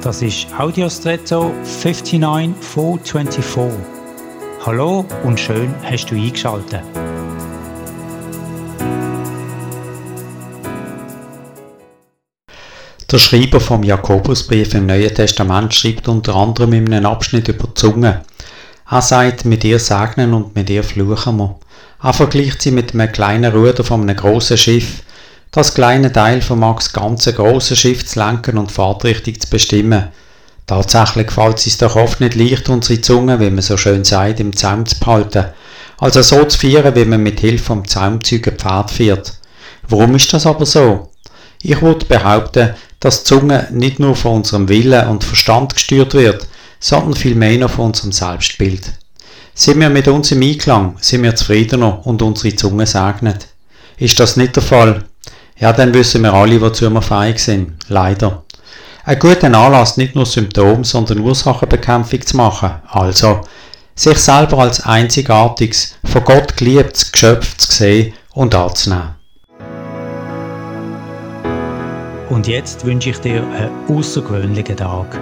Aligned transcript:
Das 0.00 0.22
ist 0.22 0.46
Audiostretto 0.56 1.52
59424. 1.64 3.80
Hallo 4.64 5.04
und 5.24 5.40
schön 5.40 5.74
hast 5.82 6.06
du 6.06 6.14
eingeschaltet. 6.14 6.82
Der 13.10 13.18
Schreiber 13.18 13.58
vom 13.58 13.82
Jakobusbrief 13.82 14.72
im 14.74 14.86
Neuen 14.86 15.12
Testament 15.12 15.74
schreibt 15.74 16.06
unter 16.06 16.36
anderem 16.36 16.74
in 16.74 16.94
einem 16.94 17.06
Abschnitt 17.06 17.48
über 17.48 17.66
die 17.66 17.74
Zunge. 17.74 18.22
Er 18.88 19.02
sagt, 19.02 19.46
mit 19.46 19.64
ihr 19.64 19.80
segnen 19.80 20.32
und 20.32 20.54
mit 20.54 20.70
ihr 20.70 20.84
fluchen 20.84 21.38
wir. 21.38 21.58
Er 22.04 22.12
vergleicht 22.12 22.62
sie 22.62 22.70
mit 22.70 22.94
einem 22.94 23.10
kleinen 23.10 23.52
Ruder 23.52 23.82
von 23.82 24.02
einem 24.02 24.16
großen 24.16 24.58
Schiff. 24.58 25.02
Das 25.50 25.74
kleine 25.74 26.12
Teil 26.12 26.42
vermag 26.42 26.76
das 26.76 26.92
ganze 26.92 27.32
große 27.32 27.74
Schiff 27.74 28.06
zu 28.06 28.18
lenken 28.18 28.58
und 28.58 28.70
Fahrtrichtung 28.70 29.40
zu 29.40 29.48
bestimmen. 29.48 30.08
Tatsächlich 30.66 31.28
gefällt 31.28 31.56
es 31.56 31.66
uns 31.66 31.78
doch 31.78 31.96
oft 31.96 32.20
nicht 32.20 32.34
leicht, 32.34 32.68
unsere 32.68 33.00
Zunge, 33.00 33.40
wie 33.40 33.48
man 33.48 33.62
so 33.62 33.78
schön 33.78 34.04
sagt, 34.04 34.40
im 34.40 34.54
Zaum 34.54 34.84
zu 34.84 34.98
behalten. 35.00 35.46
Also 35.96 36.20
so 36.20 36.44
zu 36.44 36.58
führen, 36.58 36.94
wie 36.94 37.06
man 37.06 37.22
mit 37.22 37.40
Hilfe 37.40 37.64
vom 37.64 37.88
Zaumzeug 37.88 38.52
Pferd 38.58 38.90
führt. 38.90 39.38
Warum 39.88 40.14
ist 40.14 40.30
das 40.32 40.44
aber 40.44 40.66
so? 40.66 41.10
Ich 41.62 41.80
würde 41.80 42.04
behaupten, 42.04 42.74
dass 43.00 43.24
die 43.24 43.28
Zunge 43.28 43.68
nicht 43.70 43.98
nur 43.98 44.14
von 44.14 44.36
unserem 44.36 44.68
Willen 44.68 45.08
und 45.08 45.24
Verstand 45.24 45.74
gesteuert 45.74 46.12
wird, 46.12 46.46
sondern 46.78 47.14
vielmehr 47.14 47.58
noch 47.58 47.70
von 47.70 47.86
unserem 47.86 48.12
Selbstbild. 48.12 48.92
Sind 49.54 49.80
wir 49.80 49.88
mit 49.88 50.06
uns 50.06 50.30
im 50.30 50.42
Einklang, 50.42 50.96
sind 51.00 51.22
wir 51.22 51.34
zufriedener 51.34 52.06
und 52.06 52.20
unsere 52.22 52.54
Zunge 52.54 52.86
segnet. 52.86 53.48
Ist 53.96 54.20
das 54.20 54.36
nicht 54.36 54.54
der 54.54 54.62
Fall? 54.62 55.07
Ja, 55.60 55.72
dann 55.72 55.92
wissen 55.92 56.22
wir 56.22 56.32
alle, 56.32 56.60
wozu 56.60 56.88
wir 56.88 57.02
fähig 57.02 57.40
sind. 57.40 57.72
Leider. 57.88 58.44
Ein 59.04 59.18
guter 59.18 59.46
Anlass, 59.46 59.96
nicht 59.96 60.14
nur 60.14 60.26
Symptom, 60.26 60.84
sondern 60.84 61.20
Ursachenbekämpfung 61.20 62.20
zu 62.22 62.36
machen. 62.36 62.72
Also, 62.88 63.40
sich 63.94 64.18
selber 64.18 64.58
als 64.58 64.84
einzigartiges, 64.84 65.96
von 66.04 66.24
Gott 66.24 66.56
geliebtes 66.56 67.10
Geschöpf 67.10 67.56
zu 67.56 67.72
sehen 67.72 68.12
und 68.34 68.54
anzunehmen. 68.54 69.16
Und 72.30 72.46
jetzt 72.46 72.84
wünsche 72.84 73.10
ich 73.10 73.18
dir 73.18 73.42
einen 73.42 73.70
außergewöhnlichen 73.88 74.76
Tag. 74.76 75.18